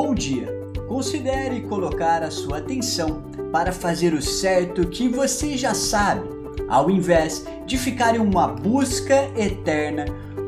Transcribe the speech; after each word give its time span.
Bom 0.00 0.14
dia! 0.14 0.46
Considere 0.86 1.62
colocar 1.62 2.22
a 2.22 2.30
sua 2.30 2.58
atenção 2.58 3.20
para 3.50 3.72
fazer 3.72 4.14
o 4.14 4.22
certo 4.22 4.86
que 4.86 5.08
você 5.08 5.56
já 5.56 5.74
sabe, 5.74 6.22
ao 6.68 6.88
invés 6.88 7.44
de 7.66 7.76
ficar 7.76 8.14
em 8.14 8.20
uma 8.20 8.46
busca 8.46 9.28
eterna 9.36 10.04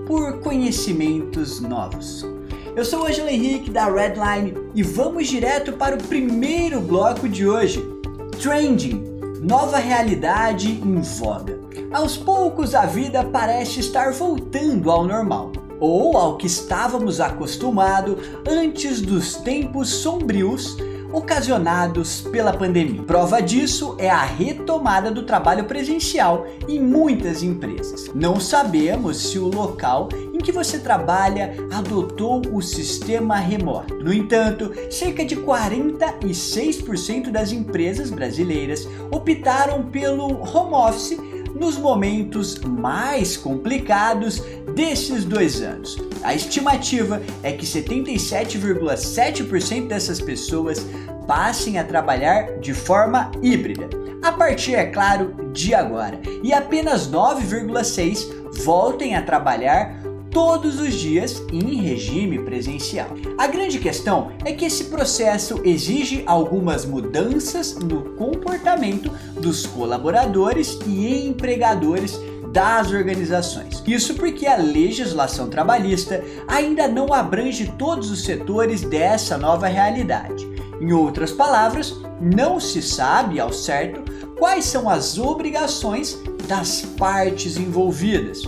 por 0.07 0.39
conhecimentos 0.39 1.59
novos. 1.59 2.25
Eu 2.77 2.85
sou 2.85 3.03
o 3.03 3.07
Angelo 3.09 3.29
Henrique 3.29 3.73
da 3.73 3.87
Redline 3.87 4.55
e 4.73 4.85
vamos 4.85 5.26
direto 5.26 5.72
para 5.72 5.96
o 5.96 6.04
primeiro 6.04 6.80
bloco 6.80 7.28
de 7.28 7.44
hoje: 7.44 7.85
Trending 8.40 9.04
nova 9.42 9.78
realidade 9.78 10.71
em 10.71 11.01
voga. 11.01 11.58
Aos 11.90 12.17
poucos 12.17 12.72
a 12.72 12.87
vida 12.87 13.24
parece 13.24 13.80
estar 13.80 14.12
voltando 14.12 14.92
ao 14.92 15.04
normal 15.04 15.51
ou 15.81 16.16
ao 16.16 16.37
que 16.37 16.47
estávamos 16.47 17.20
acostumados 17.20 18.16
antes 18.46 19.01
dos 19.01 19.34
tempos 19.37 19.88
sombrios 19.88 20.77
ocasionados 21.12 22.20
pela 22.20 22.52
pandemia. 22.52 23.02
Prova 23.02 23.41
disso 23.41 23.96
é 23.98 24.08
a 24.08 24.22
retomada 24.22 25.10
do 25.10 25.24
trabalho 25.24 25.64
presencial 25.64 26.46
em 26.69 26.80
muitas 26.80 27.42
empresas. 27.42 28.10
Não 28.14 28.38
sabemos 28.38 29.30
se 29.30 29.38
o 29.38 29.48
local 29.48 30.08
em 30.32 30.38
que 30.38 30.52
você 30.52 30.78
trabalha 30.78 31.55
adotou 31.72 32.42
o 32.52 32.62
sistema 32.62 33.36
remoto. 33.36 33.97
No 33.97 34.12
entanto, 34.12 34.72
cerca 34.91 35.24
de 35.24 35.36
46% 35.36 37.30
das 37.30 37.52
empresas 37.52 38.10
brasileiras 38.10 38.88
optaram 39.10 39.83
pelo 39.84 40.41
home 40.42 40.74
office 40.74 41.19
nos 41.54 41.77
momentos 41.77 42.59
mais 42.59 43.36
complicados 43.36 44.42
desses 44.74 45.24
dois 45.24 45.62
anos. 45.62 45.96
A 46.22 46.34
estimativa 46.34 47.22
é 47.42 47.52
que 47.52 47.66
77,7% 47.66 49.88
dessas 49.88 50.20
pessoas 50.20 50.86
passem 51.27 51.78
a 51.78 51.84
trabalhar 51.84 52.58
de 52.58 52.74
forma 52.74 53.33
híbrida, 53.42 53.88
a 54.22 54.33
partir, 54.33 54.75
é 54.75 54.84
claro, 54.86 55.34
de 55.52 55.75
agora, 55.75 56.19
e 56.42 56.52
apenas 56.52 57.10
9,6% 57.10 58.41
voltem 58.64 59.14
a 59.14 59.22
trabalhar 59.22 60.09
todos 60.31 60.81
os 60.81 60.95
dias 60.95 61.42
em 61.53 61.83
regime 61.83 62.39
presencial. 62.39 63.09
A 63.36 63.47
grande 63.47 63.78
questão 63.78 64.33
é 64.45 64.53
que 64.53 64.64
esse 64.64 64.84
processo 64.84 65.61
exige 65.64 66.22
algumas 66.27 66.84
mudanças 66.84 67.75
no 67.77 68.03
comportamento 68.14 69.11
dos 69.41 69.67
colaboradores 69.67 70.78
e 70.87 71.27
empregadores 71.27 72.19
das 72.53 72.91
organizações. 72.91 73.83
Isso 73.87 74.14
porque 74.14 74.47
a 74.47 74.56
legislação 74.56 75.48
trabalhista 75.48 76.22
ainda 76.48 76.89
não 76.89 77.12
abrange 77.12 77.72
todos 77.78 78.11
os 78.11 78.25
setores 78.25 78.83
dessa 78.83 79.39
nova 79.39 79.69
realidade. 79.69 80.48
Em 80.81 80.92
outras 80.92 81.31
palavras, 81.31 81.94
não 82.20 82.59
se 82.59 82.83
sabe 82.83 83.39
ao 83.39 83.53
certo 83.53 84.03
quais 84.39 84.65
são 84.65 84.89
as 84.89 85.19
obrigações 85.19 86.19
das 86.48 86.83
partes 86.83 87.56
envolvidas. 87.56 88.42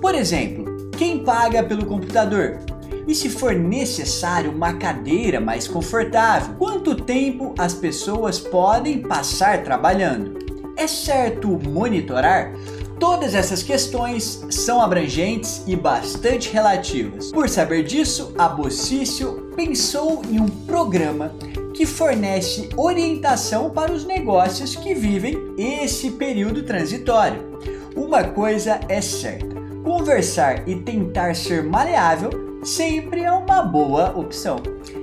Por 0.00 0.14
exemplo, 0.14 0.63
quem 0.94 1.24
paga 1.24 1.62
pelo 1.62 1.86
computador? 1.86 2.58
E 3.06 3.14
se 3.14 3.28
for 3.28 3.54
necessário 3.54 4.50
uma 4.50 4.74
cadeira 4.74 5.40
mais 5.40 5.68
confortável, 5.68 6.54
quanto 6.56 6.94
tempo 6.94 7.54
as 7.58 7.74
pessoas 7.74 8.38
podem 8.38 9.02
passar 9.02 9.62
trabalhando? 9.62 10.38
É 10.76 10.86
certo 10.86 11.48
monitorar? 11.68 12.52
Todas 12.98 13.34
essas 13.34 13.62
questões 13.62 14.46
são 14.50 14.80
abrangentes 14.80 15.62
e 15.66 15.76
bastante 15.76 16.50
relativas. 16.50 17.30
Por 17.32 17.48
saber 17.48 17.82
disso, 17.84 18.32
a 18.38 18.48
Bocício 18.48 19.50
pensou 19.54 20.22
em 20.30 20.40
um 20.40 20.48
programa 20.48 21.34
que 21.74 21.84
fornece 21.84 22.68
orientação 22.76 23.68
para 23.68 23.92
os 23.92 24.04
negócios 24.04 24.76
que 24.76 24.94
vivem 24.94 25.36
esse 25.58 26.12
período 26.12 26.62
transitório. 26.62 27.58
Uma 27.96 28.24
coisa 28.24 28.80
é 28.88 29.00
certa 29.00 29.53
conversar 29.84 30.66
e 30.66 30.74
tentar 30.76 31.36
ser 31.36 31.62
maleável 31.62 32.58
sempre 32.64 33.22
é 33.22 33.30
uma 33.30 33.62
boa 33.62 34.18
opção. 34.18 34.56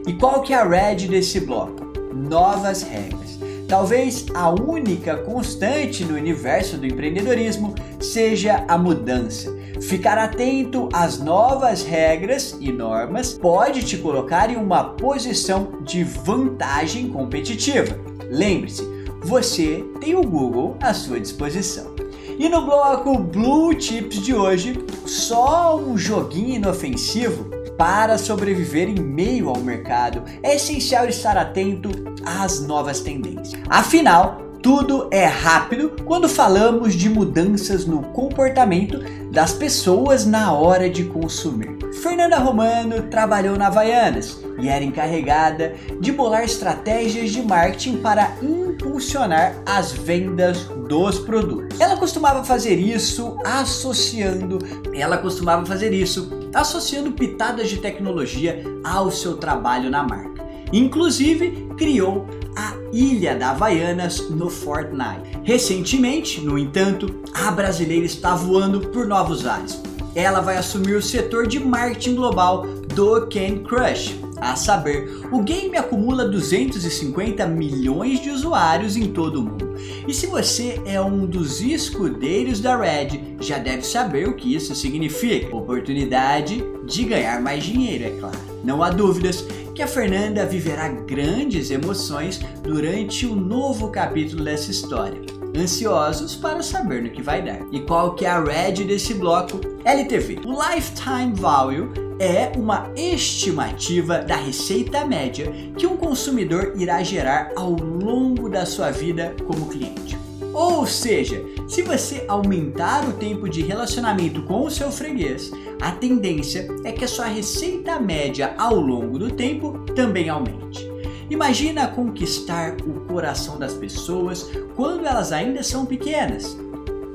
E 0.07 0.13
qual 0.13 0.41
que 0.41 0.51
é 0.51 0.57
a 0.57 0.67
red 0.67 1.07
desse 1.07 1.39
bloco? 1.39 1.85
Novas 2.13 2.81
regras. 2.81 3.39
Talvez 3.67 4.25
a 4.33 4.49
única 4.49 5.15
constante 5.17 6.03
no 6.03 6.15
universo 6.15 6.77
do 6.77 6.85
empreendedorismo 6.85 7.73
seja 8.01 8.65
a 8.67 8.77
mudança. 8.77 9.55
Ficar 9.79 10.17
atento 10.17 10.89
às 10.91 11.19
novas 11.19 11.83
regras 11.83 12.57
e 12.59 12.71
normas 12.71 13.33
pode 13.33 13.83
te 13.85 13.97
colocar 13.97 14.49
em 14.49 14.57
uma 14.57 14.83
posição 14.83 15.79
de 15.83 16.03
vantagem 16.03 17.09
competitiva. 17.09 17.97
Lembre-se, 18.29 18.83
você 19.23 19.85
tem 19.99 20.15
o 20.15 20.23
Google 20.23 20.75
à 20.81 20.93
sua 20.93 21.19
disposição. 21.19 22.00
E 22.37 22.49
no 22.49 22.65
bloco 22.65 23.17
Blue 23.17 23.79
Chips 23.79 24.21
de 24.21 24.33
hoje, 24.33 24.83
só 25.05 25.77
um 25.77 25.97
joguinho 25.97 26.55
inofensivo 26.55 27.49
para 27.77 28.17
sobreviver 28.17 28.89
em 28.89 28.99
meio 28.99 29.49
ao 29.49 29.57
mercado. 29.57 30.23
É 30.43 30.55
essencial 30.55 31.07
estar 31.07 31.37
atento 31.37 31.89
às 32.25 32.61
novas 32.61 32.99
tendências. 33.01 33.59
Afinal, 33.69 34.51
tudo 34.61 35.07
é 35.09 35.25
rápido 35.25 35.95
quando 36.05 36.29
falamos 36.29 36.93
de 36.93 37.09
mudanças 37.09 37.85
no 37.85 38.03
comportamento 38.03 38.99
das 39.31 39.53
pessoas 39.53 40.25
na 40.25 40.53
hora 40.53 40.87
de 40.87 41.05
consumir. 41.05 41.79
Fernanda 42.03 42.37
Romano 42.37 43.01
trabalhou 43.09 43.57
na 43.57 43.67
Havaianas 43.67 44.39
e 44.59 44.69
era 44.69 44.83
encarregada 44.83 45.73
de 45.99 46.11
bolar 46.11 46.43
estratégias 46.43 47.31
de 47.31 47.41
marketing 47.41 47.97
para 47.97 48.33
impulsionar 48.43 49.55
as 49.65 49.91
vendas 49.91 50.69
dos 50.91 51.19
produtos. 51.19 51.79
Ela 51.79 51.96
costumava 51.96 52.44
fazer 52.44 52.75
isso 52.75 53.38
associando, 53.46 54.59
ela 54.94 55.18
costumava 55.18 55.66
fazer 55.66 55.94
isso 55.94 56.29
associando 56.53 57.13
pitadas 57.13 57.69
de 57.69 57.78
tecnologia 57.78 58.62
ao 58.84 59.09
seu 59.09 59.38
trabalho 59.38 59.90
na 59.90 60.03
marca. 60.03 60.44
Inclusive, 60.74 61.69
criou 61.78 62.28
a 62.57 62.75
Ilha 62.91 63.35
da 63.35 63.52
Havaianas 63.52 64.29
no 64.29 64.50
Fortnite. 64.50 65.40
Recentemente, 65.44 66.41
no 66.41 66.59
entanto, 66.59 67.22
a 67.34 67.50
brasileira 67.52 68.06
está 68.06 68.35
voando 68.35 68.81
por 68.90 69.08
novos 69.08 69.47
ares. 69.47 69.81
Ela 70.13 70.41
vai 70.41 70.58
assumir 70.58 70.96
o 70.96 71.02
setor 71.02 71.47
de 71.47 71.58
marketing 71.58 72.16
global 72.16 72.68
do 72.94 73.22
Candy 73.28 73.62
Crush. 73.62 74.19
A 74.41 74.56
saber, 74.56 75.22
o 75.31 75.44
game 75.44 75.78
acumula 75.78 76.28
250 76.28 77.46
milhões 77.46 78.19
de 78.19 78.31
usuários 78.31 78.97
em 78.97 79.12
todo 79.12 79.40
o 79.40 79.44
mundo. 79.44 79.75
E 80.07 80.13
se 80.16 80.25
você 80.25 80.81
é 80.84 81.00
um 81.00 81.28
dos 81.28 81.62
escudeiros 81.62 82.59
da 82.59 82.75
Red, 82.75 83.38
já 83.40 83.59
deve 83.59 83.84
saber 83.84 84.28
o 84.28 84.35
que 84.35 84.56
isso 84.56 84.74
significa: 84.74 85.56
oportunidade 85.56 86.66
de 86.88 87.03
ganhar 87.03 87.40
mais 87.40 87.63
dinheiro, 87.63 88.03
é 88.06 88.09
claro. 88.19 88.40
Não 88.63 88.81
há 88.81 88.90
dúvidas 88.90 89.46
que 89.75 89.84
a 89.84 89.88
Fernanda 89.88 90.44
viverá 90.44 90.90
grandes 90.90 91.69
emoções 91.69 92.40
durante 92.63 93.28
o 93.28 93.35
novo 93.35 93.90
capítulo 93.90 94.44
dessa 94.44 94.72
história. 94.72 95.22
Ansiosos 95.56 96.35
para 96.35 96.63
saber 96.63 97.03
no 97.03 97.12
que 97.12 97.22
vai 97.22 97.44
dar. 97.44 97.59
E 97.72 97.79
qual 97.81 98.16
que 98.16 98.25
é 98.25 98.29
a 98.29 98.41
red 98.41 98.84
desse 98.85 99.13
bloco? 99.13 99.59
LTV. 99.84 100.40
O 100.46 100.52
Lifetime 100.52 101.34
Value 101.35 102.10
é 102.21 102.51
uma 102.55 102.91
estimativa 102.95 104.19
da 104.19 104.35
receita 104.35 105.03
média 105.03 105.51
que 105.75 105.87
um 105.87 105.97
consumidor 105.97 106.73
irá 106.77 107.01
gerar 107.01 107.51
ao 107.55 107.71
longo 107.71 108.47
da 108.47 108.63
sua 108.63 108.91
vida 108.91 109.35
como 109.47 109.65
cliente. 109.65 110.15
Ou 110.53 110.85
seja, 110.85 111.43
se 111.67 111.81
você 111.81 112.23
aumentar 112.27 113.09
o 113.09 113.13
tempo 113.13 113.49
de 113.49 113.63
relacionamento 113.63 114.43
com 114.43 114.67
o 114.67 114.69
seu 114.69 114.91
freguês, 114.91 115.49
a 115.81 115.93
tendência 115.93 116.67
é 116.83 116.91
que 116.91 117.03
a 117.03 117.07
sua 117.07 117.25
receita 117.25 117.99
média 117.99 118.53
ao 118.55 118.75
longo 118.75 119.17
do 119.17 119.31
tempo 119.31 119.79
também 119.95 120.29
aumente. 120.29 120.87
Imagina 121.28 121.87
conquistar 121.87 122.75
o 122.85 122.99
coração 123.07 123.57
das 123.57 123.73
pessoas 123.73 124.47
quando 124.75 125.07
elas 125.07 125.31
ainda 125.31 125.63
são 125.63 125.87
pequenas. 125.87 126.55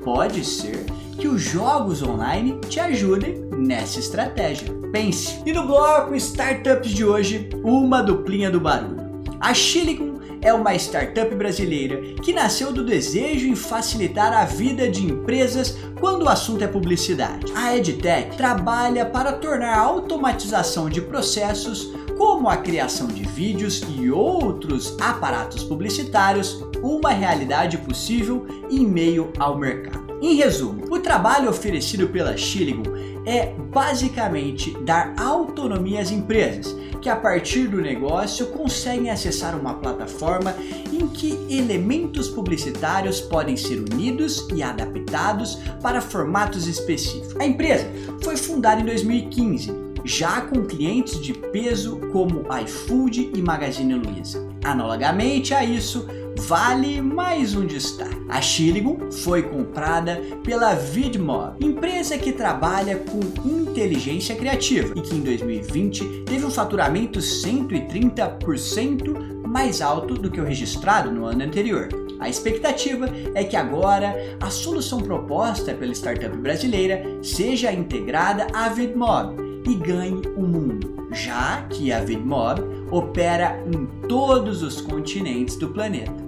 Pode 0.02 0.44
ser 0.44 0.84
que 1.18 1.28
os 1.28 1.42
jogos 1.42 2.02
online 2.02 2.60
te 2.68 2.78
ajudem 2.78 3.46
nessa 3.56 3.98
estratégia. 3.98 4.68
Pense! 4.92 5.40
E 5.44 5.52
no 5.52 5.66
bloco 5.66 6.14
Startups 6.14 6.90
de 6.90 7.04
hoje, 7.04 7.48
uma 7.64 8.02
duplinha 8.02 8.50
do 8.50 8.60
barulho. 8.60 9.06
A 9.40 9.54
Silicon 9.54 10.16
é 10.40 10.52
uma 10.52 10.74
startup 10.74 11.34
brasileira 11.34 12.00
que 12.22 12.32
nasceu 12.32 12.72
do 12.72 12.84
desejo 12.84 13.46
em 13.46 13.56
facilitar 13.56 14.32
a 14.32 14.44
vida 14.44 14.88
de 14.88 15.04
empresas 15.04 15.76
quando 15.98 16.22
o 16.22 16.28
assunto 16.28 16.62
é 16.62 16.66
publicidade. 16.66 17.52
A 17.54 17.76
EdTech 17.76 18.36
trabalha 18.36 19.04
para 19.04 19.32
tornar 19.32 19.74
a 19.74 19.80
automatização 19.80 20.88
de 20.88 21.00
processos 21.00 21.92
como 22.16 22.48
a 22.48 22.56
criação 22.56 23.08
de 23.08 23.24
vídeos 23.24 23.82
e 23.98 24.10
outros 24.10 24.96
aparatos 25.00 25.64
publicitários 25.64 26.64
uma 26.82 27.10
realidade 27.10 27.78
possível 27.78 28.46
em 28.70 28.86
meio 28.86 29.32
ao 29.38 29.58
mercado. 29.58 30.05
Em 30.20 30.34
resumo, 30.34 30.84
o 30.90 30.98
trabalho 30.98 31.50
oferecido 31.50 32.08
pela 32.08 32.36
Xiligo 32.36 32.84
é 33.26 33.52
basicamente 33.70 34.70
dar 34.82 35.14
autonomia 35.18 36.00
às 36.00 36.10
empresas, 36.10 36.74
que 37.02 37.08
a 37.10 37.16
partir 37.16 37.68
do 37.68 37.82
negócio 37.82 38.46
conseguem 38.46 39.10
acessar 39.10 39.58
uma 39.58 39.74
plataforma 39.74 40.54
em 40.90 41.06
que 41.08 41.32
elementos 41.50 42.28
publicitários 42.28 43.20
podem 43.20 43.56
ser 43.56 43.78
unidos 43.78 44.48
e 44.54 44.62
adaptados 44.62 45.56
para 45.82 46.00
formatos 46.00 46.66
específicos. 46.66 47.36
A 47.38 47.44
empresa 47.44 47.86
foi 48.22 48.36
fundada 48.36 48.80
em 48.80 48.84
2015, 48.86 49.70
já 50.02 50.40
com 50.40 50.64
clientes 50.64 51.20
de 51.20 51.34
peso 51.34 52.00
como 52.10 52.46
iFood 52.62 53.32
e 53.34 53.42
Magazine 53.42 53.94
Luiza. 53.94 54.46
Analogamente 54.64 55.52
a 55.52 55.62
isso, 55.64 56.08
vale 56.46 57.02
mais 57.02 57.54
um 57.56 57.66
destaque. 57.66 58.24
A 58.28 58.40
Shilligon 58.40 59.10
foi 59.10 59.42
comprada 59.42 60.22
pela 60.44 60.74
Vidmob, 60.74 61.56
empresa 61.60 62.16
que 62.16 62.30
trabalha 62.30 62.98
com 62.98 63.18
inteligência 63.44 64.36
criativa 64.36 64.94
e 64.96 65.02
que 65.02 65.16
em 65.16 65.22
2020 65.22 66.22
teve 66.24 66.44
um 66.44 66.50
faturamento 66.50 67.18
130% 67.18 69.44
mais 69.44 69.82
alto 69.82 70.14
do 70.14 70.30
que 70.30 70.40
o 70.40 70.44
registrado 70.44 71.10
no 71.10 71.24
ano 71.24 71.42
anterior. 71.42 71.88
A 72.20 72.28
expectativa 72.28 73.08
é 73.34 73.42
que 73.42 73.56
agora 73.56 74.14
a 74.40 74.48
solução 74.48 75.00
proposta 75.00 75.74
pela 75.74 75.94
startup 75.94 76.36
brasileira 76.36 77.02
seja 77.24 77.72
integrada 77.72 78.46
à 78.54 78.68
Vidmob 78.68 79.34
e 79.68 79.74
ganhe 79.74 80.22
o 80.36 80.42
mundo, 80.42 81.08
já 81.10 81.62
que 81.62 81.90
a 81.90 81.98
Vidmob 81.98 82.62
opera 82.88 83.60
em 83.66 83.84
todos 84.06 84.62
os 84.62 84.80
continentes 84.80 85.56
do 85.56 85.70
planeta. 85.70 86.25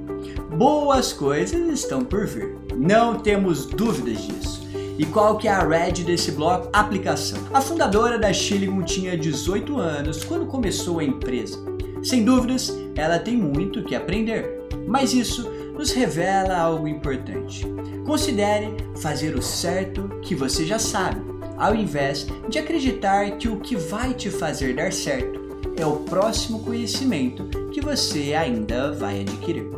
Boas 0.58 1.12
coisas 1.12 1.68
estão 1.68 2.04
por 2.04 2.26
vir, 2.26 2.56
não 2.76 3.20
temos 3.20 3.64
dúvidas 3.64 4.26
disso. 4.26 4.68
E 4.98 5.06
qual 5.06 5.38
que 5.38 5.46
é 5.46 5.52
a 5.52 5.62
red 5.64 6.02
desse 6.02 6.32
bloco? 6.32 6.68
Aplicação. 6.72 7.38
A 7.54 7.60
fundadora 7.60 8.18
da 8.18 8.32
Shilligon 8.32 8.82
tinha 8.82 9.16
18 9.16 9.78
anos 9.78 10.24
quando 10.24 10.46
começou 10.46 10.98
a 10.98 11.04
empresa. 11.04 11.64
Sem 12.02 12.24
dúvidas, 12.24 12.76
ela 12.96 13.20
tem 13.20 13.36
muito 13.36 13.84
que 13.84 13.94
aprender, 13.94 14.66
mas 14.84 15.14
isso 15.14 15.48
nos 15.78 15.92
revela 15.92 16.58
algo 16.58 16.88
importante. 16.88 17.64
Considere 18.04 18.74
fazer 19.00 19.36
o 19.36 19.42
certo 19.42 20.08
que 20.22 20.34
você 20.34 20.66
já 20.66 20.80
sabe, 20.80 21.20
ao 21.56 21.72
invés 21.72 22.26
de 22.48 22.58
acreditar 22.58 23.30
que 23.38 23.48
o 23.48 23.60
que 23.60 23.76
vai 23.76 24.12
te 24.12 24.28
fazer 24.28 24.74
dar 24.74 24.92
certo 24.92 25.38
é 25.76 25.86
o 25.86 25.98
próximo 25.98 26.64
conhecimento 26.64 27.44
que 27.70 27.80
você 27.80 28.34
ainda 28.34 28.90
vai 28.90 29.20
adquirir. 29.20 29.77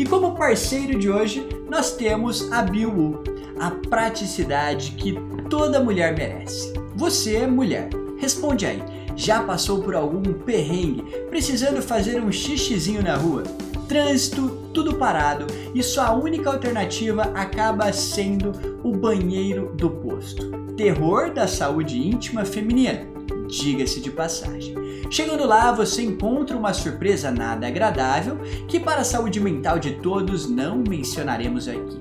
E 0.00 0.06
como 0.06 0.34
parceiro 0.34 0.98
de 0.98 1.10
hoje, 1.10 1.46
nós 1.68 1.94
temos 1.94 2.50
a 2.50 2.62
BioWoo, 2.62 3.22
a 3.58 3.70
praticidade 3.70 4.92
que 4.92 5.14
toda 5.50 5.84
mulher 5.84 6.16
merece. 6.16 6.72
Você, 6.96 7.46
mulher, 7.46 7.90
responde 8.16 8.64
aí. 8.64 8.82
Já 9.14 9.42
passou 9.42 9.82
por 9.82 9.94
algum 9.94 10.22
perrengue, 10.22 11.02
precisando 11.28 11.82
fazer 11.82 12.18
um 12.18 12.32
xixizinho 12.32 13.02
na 13.02 13.14
rua? 13.14 13.42
Trânsito, 13.86 14.48
tudo 14.72 14.94
parado 14.94 15.46
e 15.74 15.82
sua 15.82 16.14
única 16.14 16.48
alternativa 16.48 17.24
acaba 17.34 17.92
sendo 17.92 18.52
o 18.82 18.92
banheiro 18.92 19.74
do 19.76 19.90
posto. 19.90 20.50
Terror 20.78 21.30
da 21.30 21.46
saúde 21.46 21.98
íntima 21.98 22.46
feminina, 22.46 23.06
diga-se 23.50 24.00
de 24.00 24.10
passagem. 24.10 24.74
Chegando 25.10 25.44
lá, 25.44 25.72
você 25.72 26.02
encontra 26.02 26.56
uma 26.56 26.72
surpresa 26.72 27.30
nada 27.30 27.66
agradável 27.66 28.38
que, 28.68 28.78
para 28.78 29.00
a 29.00 29.04
saúde 29.04 29.40
mental 29.40 29.78
de 29.78 29.92
todos, 29.96 30.48
não 30.48 30.78
mencionaremos 30.78 31.66
aqui. 31.66 31.98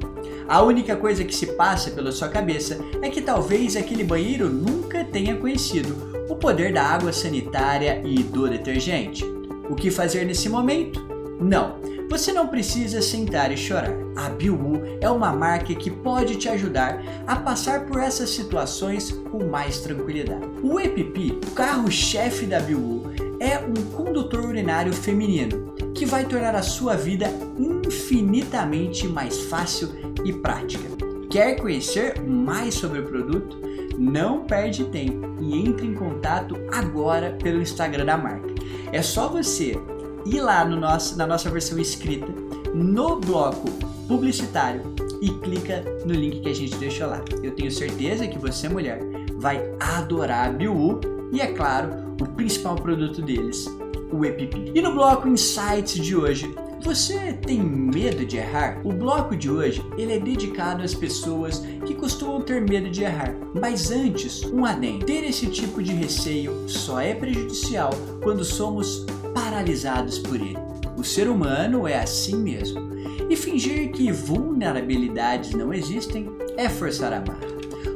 A 0.48 0.62
única 0.62 0.96
coisa 0.96 1.24
que 1.24 1.36
se 1.36 1.48
passa 1.54 1.92
pela 1.92 2.12
sua 2.12 2.28
cabeça 2.28 2.80
é 3.02 3.10
que 3.10 3.22
talvez 3.22 3.76
aquele 3.76 4.04
banheiro 4.04 4.50
nunca 4.50 5.04
tenha 5.04 5.36
conhecido 5.36 5.96
o 6.30 6.36
poder 6.36 6.74
da 6.74 6.84
água 6.84 7.12
sanitária 7.12 8.02
e 8.06 8.24
do 8.24 8.48
detergente. 8.48 9.24
O 9.70 9.76
que 9.76 9.92
fazer 9.92 10.26
nesse 10.26 10.50
momento? 10.50 11.08
Não, 11.40 11.76
você 12.10 12.34
não 12.34 12.48
precisa 12.48 13.02
sentar 13.02 13.52
e 13.52 13.58
chorar. 13.58 13.94
A 14.16 14.30
Biwu 14.30 14.82
é 15.00 15.10
uma 15.10 15.32
marca 15.32 15.76
que 15.76 15.92
pode 15.92 16.36
te 16.38 16.50
ajudar 16.50 17.02
a 17.28 17.36
passar 17.36 17.86
por 17.86 18.02
essas 18.02 18.32
situações 18.32 19.12
com 19.12 19.46
mais 19.46 19.80
tranquilidade. 19.80 20.42
O 20.64 20.80
EPP, 20.80 21.40
carro-chefe 21.54 22.48
da 22.48 22.60
Biwu, 22.60 23.04
é 23.40 23.60
um 23.60 23.92
condutor 23.92 24.46
urinário 24.46 24.92
feminino 24.92 25.74
que 25.94 26.06
vai 26.06 26.26
tornar 26.26 26.56
a 26.56 26.64
sua 26.64 26.96
vida 26.96 27.28
infinitamente 27.58 29.08
mais 29.08 29.42
fácil 29.44 29.90
e 30.26 30.34
prática. 30.34 30.90
Quer 31.30 31.58
conhecer 31.58 32.20
mais 32.22 32.74
sobre 32.74 33.02
o 33.02 33.06
produto? 33.06 33.60
Não 33.98 34.46
perde 34.46 34.86
tempo 34.86 35.36
e 35.40 35.60
entre 35.60 35.86
em 35.86 35.94
contato 35.94 36.56
agora 36.72 37.38
pelo 37.42 37.62
Instagram 37.62 38.06
da 38.06 38.18
marca. 38.18 38.48
É 38.92 39.02
só 39.02 39.28
você 39.28 39.78
ir 40.26 40.42
lá 40.42 40.66
no 40.66 40.76
nosso, 40.76 41.18
na 41.18 41.26
nossa 41.26 41.50
versão 41.50 41.78
escrita, 41.80 42.28
no 42.74 43.20
bloco 43.20 43.70
publicitário 44.08 44.82
e 45.22 45.30
clica 45.30 45.84
no 46.06 46.14
link 46.14 46.42
que 46.42 46.50
a 46.50 46.56
gente 46.56 46.76
deixou 46.78 47.08
lá. 47.08 47.24
Eu 47.44 47.52
tenho 47.52 47.72
certeza 47.72 48.28
que 48.28 48.40
você, 48.40 48.68
mulher, 48.70 49.00
vai 49.38 49.72
adorar 49.80 50.48
a 50.48 50.52
BioU 50.52 51.00
e, 51.32 51.42
é 51.42 51.48
claro, 51.48 51.90
o 52.20 52.26
principal 52.26 52.76
produto 52.76 53.22
deles, 53.22 53.66
o 54.12 54.26
EPP. 54.26 54.72
E 54.74 54.82
no 54.82 54.94
bloco 54.94 55.28
Insights 55.28 55.94
de 56.04 56.16
hoje, 56.16 56.54
você 56.82 57.34
tem 57.34 57.60
medo 57.62 58.26
de 58.26 58.38
errar? 58.38 58.80
O 58.86 58.94
bloco 58.94 59.36
de 59.36 59.52
hoje 59.52 59.84
ele 59.98 60.14
é 60.14 60.20
dedicado 60.20 60.82
às 60.82 60.94
pessoas 60.94 61.60
que 61.86 61.94
costumam 61.94 62.42
ter 62.42 62.62
medo 62.62 62.90
de 62.90 63.04
errar. 63.04 63.36
Mas 63.54 63.92
antes, 63.92 64.44
um 64.46 64.66
adendo. 64.66 65.06
Ter 65.06 65.26
esse 65.26 65.48
tipo 65.48 65.84
de 65.84 65.94
receio 65.94 66.68
só 66.70 67.02
é 67.02 67.14
prejudicial 67.14 67.90
quando 68.24 68.46
somos 68.46 69.06
paralisados 69.50 70.20
por 70.20 70.36
ele. 70.36 70.58
O 70.96 71.04
ser 71.04 71.28
humano 71.28 71.88
é 71.88 72.00
assim 72.00 72.36
mesmo. 72.36 72.90
E 73.30 73.36
fingir 73.36 73.92
que 73.92 74.12
vulnerabilidades 74.12 75.52
não 75.52 75.74
existem 75.74 76.30
é 76.56 76.70
forçar 76.70 77.12
a 77.14 77.20
barra. 77.20 77.48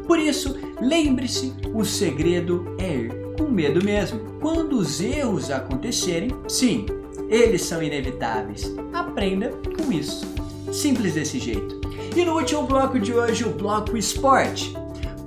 Por 0.07 0.17
isso, 0.17 0.57
lembre-se: 0.81 1.53
o 1.73 1.85
segredo 1.85 2.75
é 2.79 2.95
ir 2.95 3.35
com 3.37 3.43
medo 3.43 3.83
mesmo. 3.83 4.19
Quando 4.41 4.77
os 4.77 4.99
erros 4.99 5.51
acontecerem, 5.51 6.31
sim, 6.47 6.85
eles 7.29 7.61
são 7.61 7.81
inevitáveis. 7.81 8.73
Aprenda 8.91 9.51
com 9.77 9.91
isso. 9.91 10.25
Simples 10.71 11.13
desse 11.13 11.39
jeito. 11.39 11.81
E 12.15 12.25
no 12.25 12.33
último 12.33 12.63
bloco 12.63 12.99
de 12.99 13.13
hoje, 13.13 13.43
o 13.43 13.51
bloco 13.51 13.95
esporte. 13.95 14.73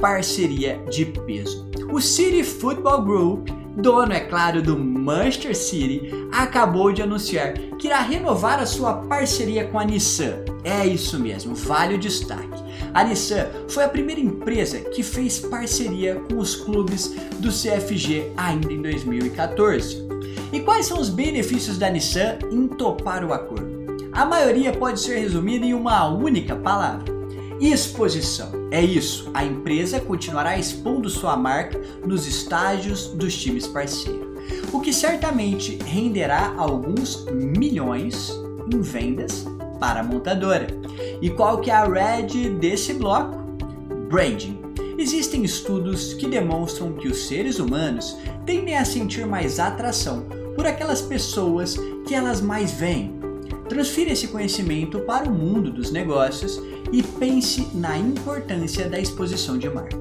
Parceria 0.00 0.79
de 0.90 1.06
peso. 1.06 1.69
O 1.90 2.00
City 2.00 2.43
Football 2.44 3.02
Group 3.02 3.49
dono, 3.76 4.12
é 4.12 4.20
claro, 4.20 4.62
do 4.62 4.78
Manchester 4.78 5.56
City, 5.56 6.11
acabou 6.32 6.93
de 6.93 7.02
anunciar 7.02 7.52
que 7.78 7.88
irá 7.88 8.00
renovar 8.00 8.58
a 8.58 8.67
sua 8.67 8.94
parceria 8.94 9.67
com 9.67 9.79
a 9.79 9.84
Nissan. 9.84 10.44
É 10.65 10.86
isso 10.86 11.19
mesmo, 11.19 11.55
vale 11.55 11.94
o 11.94 11.98
destaque. 11.98 12.65
A 12.94 13.05
Nissan 13.05 13.46
foi 13.69 13.84
a 13.84 13.89
primeira 13.89 14.20
empresa 14.20 14.81
que 14.81 15.03
fez 15.03 15.39
parceria 15.39 16.17
com 16.29 16.39
os 16.39 16.56
clubes 16.56 17.15
do 17.39 17.51
CFG 17.51 18.32
ainda 18.36 18.72
em 18.72 18.81
2014. 18.81 20.06
E 20.53 20.60
quais 20.60 20.86
são 20.86 20.98
os 20.98 21.10
benefícios 21.10 21.77
da 21.77 21.91
Nissan 21.91 22.39
em 22.51 22.67
topar 22.67 23.24
o 23.24 23.32
acordo? 23.32 23.77
A 24.12 24.24
maioria 24.24 24.72
pode 24.72 25.01
ser 25.01 25.19
resumida 25.19 25.67
em 25.67 25.74
uma 25.74 26.08
única 26.08 26.56
palavra: 26.56 27.12
exposição. 27.60 28.56
É 28.70 28.85
isso, 28.85 29.31
a 29.32 29.44
empresa 29.44 30.01
continuará 30.01 30.58
expondo 30.58 31.08
sua 31.08 31.37
marca 31.37 31.81
nos 32.05 32.27
estágios 32.27 33.08
dos 33.08 33.37
times 33.37 33.67
parceiros, 33.67 34.27
o 34.73 34.81
que 34.81 34.93
certamente 34.93 35.79
renderá 35.85 36.53
alguns 36.56 37.25
milhões 37.27 38.32
em 38.73 38.81
vendas 38.81 39.46
para 39.79 40.01
a 40.01 40.05
montadora. 40.05 40.67
E 41.23 41.31
qual 41.31 41.61
que 41.61 41.70
é 41.70 41.75
a 41.75 41.85
red 41.85 42.51
desse 42.58 42.93
bloco? 42.94 43.37
Branding. 44.08 44.58
Existem 44.99 45.44
estudos 45.44 46.15
que 46.15 46.27
demonstram 46.27 46.93
que 46.94 47.06
os 47.06 47.27
seres 47.27 47.58
humanos 47.58 48.17
tendem 48.44 48.77
a 48.77 48.85
sentir 48.85 49.27
mais 49.27 49.61
atração 49.61 50.27
por 50.55 50.67
aquelas 50.67 51.03
pessoas 51.03 51.77
que 52.06 52.15
elas 52.15 52.41
mais 52.41 52.73
veem. 52.73 53.16
Transfira 53.69 54.13
esse 54.13 54.29
conhecimento 54.29 55.01
para 55.01 55.29
o 55.29 55.32
mundo 55.32 55.70
dos 55.70 55.91
negócios 55.91 56.61
e 56.93 57.03
pense 57.03 57.69
na 57.75 57.99
importância 57.99 58.89
da 58.89 58.99
exposição 58.99 59.58
de 59.58 59.69
marca. 59.69 59.99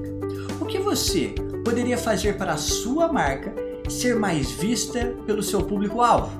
O 0.60 0.64
que 0.64 0.78
você 0.78 1.34
poderia 1.64 1.98
fazer 1.98 2.36
para 2.36 2.52
a 2.52 2.56
sua 2.56 3.12
marca 3.12 3.52
ser 3.88 4.16
mais 4.16 4.50
vista 4.52 5.14
pelo 5.26 5.42
seu 5.42 5.62
público-alvo? 5.62 6.30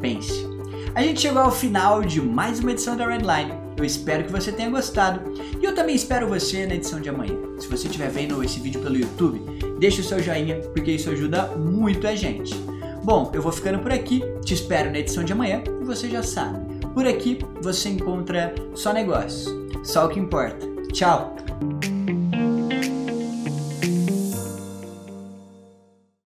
Pense. 0.00 0.46
A 0.94 1.02
gente 1.02 1.20
chegou 1.20 1.40
ao 1.40 1.50
final 1.50 2.02
de 2.02 2.20
mais 2.20 2.60
uma 2.60 2.72
edição 2.72 2.96
da 2.96 3.06
Redline. 3.06 3.52
Eu 3.76 3.84
espero 3.84 4.24
que 4.24 4.32
você 4.32 4.52
tenha 4.52 4.68
gostado 4.68 5.32
e 5.58 5.64
eu 5.64 5.74
também 5.74 5.94
espero 5.94 6.28
você 6.28 6.66
na 6.66 6.74
edição 6.74 7.00
de 7.00 7.08
amanhã. 7.08 7.34
Se 7.58 7.68
você 7.68 7.86
estiver 7.86 8.10
vendo 8.10 8.42
esse 8.44 8.60
vídeo 8.60 8.82
pelo 8.82 8.96
YouTube, 8.96 9.40
deixe 9.78 10.02
o 10.02 10.04
seu 10.04 10.22
joinha 10.22 10.60
porque 10.74 10.92
isso 10.92 11.08
ajuda 11.08 11.46
muito 11.56 12.06
a 12.06 12.14
gente. 12.14 12.54
Bom, 13.02 13.30
eu 13.32 13.40
vou 13.40 13.52
ficando 13.52 13.78
por 13.78 13.92
aqui, 13.92 14.22
te 14.44 14.54
espero 14.54 14.90
na 14.90 14.98
edição 14.98 15.24
de 15.24 15.32
amanhã 15.32 15.62
e 15.80 15.84
você 15.84 16.08
já 16.08 16.22
sabe. 16.22 16.58
Por 16.94 17.06
aqui 17.06 17.38
você 17.62 17.88
encontra 17.88 18.54
só 18.74 18.92
negócios 18.92 19.60
só 19.82 20.06
o 20.06 20.08
que 20.08 20.20
importa. 20.20 20.66
Tchau! 20.92 21.34